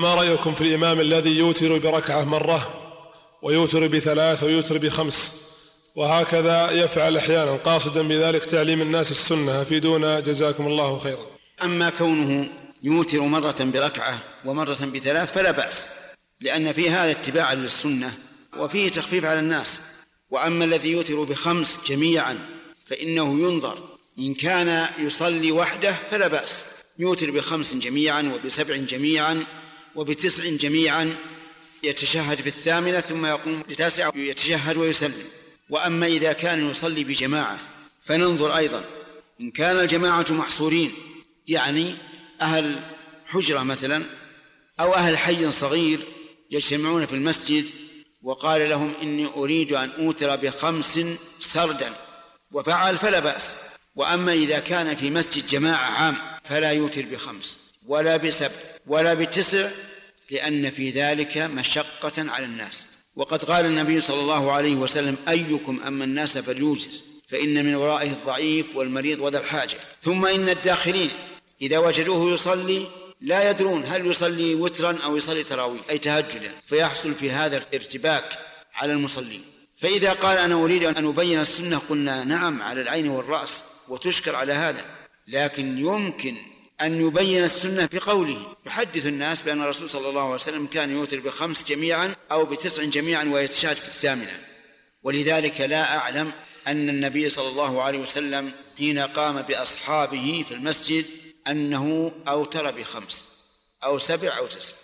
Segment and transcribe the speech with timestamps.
[0.00, 2.68] ما رأيكم في الإمام الذي يوتر بركعة مرة
[3.42, 5.48] ويوتر بثلاث ويوتر بخمس؟
[5.96, 9.62] وهكذا يفعل أحيانا قاصدا بذلك تعليم الناس السنة.
[9.62, 11.26] أفيدونا جزاكم الله خيرا.
[11.62, 12.50] أما كونه
[12.82, 15.86] يوتر مرة بركعة ومرة بثلاث فلا بأس
[16.40, 18.12] لأن في هذا اتباعا للسنة
[18.58, 19.80] وفيه تخفيف على الناس.
[20.30, 22.38] وأما الذي يوتر بخمس جميعا
[22.86, 23.78] فإنه ينظر
[24.18, 26.62] إن كان يصلي وحده فلا بأس.
[26.98, 29.46] يوتر بخمس جميعا وبسبع جميعا
[29.98, 31.16] وبتسع جميعا
[31.82, 35.24] يتشهد في الثامنة ثم يقوم لتاسعة يتشهد ويسلم.
[35.70, 37.58] وأما إذا كان يصلي بجماعة
[38.04, 38.84] فننظر أيضا
[39.40, 40.92] إن كان الجماعة محصورين
[41.48, 41.94] يعني
[42.40, 42.80] أهل
[43.26, 44.04] حجرة مثلا
[44.80, 46.00] أو أهل حي صغير
[46.50, 47.64] يجتمعون في المسجد
[48.22, 51.00] وقال لهم إني أريد أن أوتر بخمس
[51.40, 51.94] سردا
[52.52, 53.54] وفعل فلا بأس.
[53.96, 57.56] وأما إذا كان في مسجد جماعة عام فلا يوتر بخمس
[57.86, 58.54] ولا بسبع
[58.86, 59.70] ولا بتسع
[60.30, 62.84] لأن في ذلك مشقة على الناس.
[63.16, 68.76] وقد قال النبي صلى الله عليه وسلم أيكم أما الناس فليوجز فإن من ورائه الضعيف
[68.76, 69.76] والمريض وذا الحاجة.
[70.02, 71.10] ثم إن الداخلين
[71.62, 72.86] إذا وجدوه يصلي
[73.20, 76.52] لا يدرون هل يصلي وترا أو يصلي تراويح أي تهجدا.
[76.66, 78.38] فيحصل في هذا الارتباك
[78.74, 79.42] على المصلين.
[79.78, 84.84] فإذا قال أنا أريد أن أبين السنة قلنا نعم على العين والرأس وتشكر على هذا.
[85.28, 86.36] لكن يمكن
[86.80, 91.64] أن يبين السنة بقوله يحدث الناس بأن الرسول صلى الله عليه وسلم كان يوتر بخمس
[91.64, 94.44] جميعا أو بتسع جميعا ويتشهد في الثامنة.
[95.02, 96.32] ولذلك لا أعلم
[96.66, 101.04] أن النبي صلى الله عليه وسلم حين قام بأصحابه في المسجد
[101.48, 103.24] أنه أوتر بخمس
[103.84, 104.76] أو سبع أو تسع.